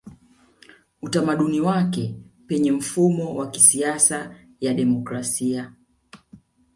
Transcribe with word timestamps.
Utamaduni 1.01 1.61
wake 1.61 2.15
Penye 2.47 2.71
mfumo 2.71 3.35
wa 3.35 3.51
kisiasa 3.51 4.35
ya 4.61 4.73
demokrasia 4.73 5.73